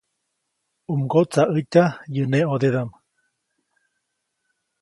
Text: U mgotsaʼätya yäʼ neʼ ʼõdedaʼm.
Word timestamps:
U 0.91 0.93
mgotsaʼätya 1.01 1.83
yäʼ 2.13 2.27
neʼ 2.31 2.45
ʼõdedaʼm. 2.49 2.89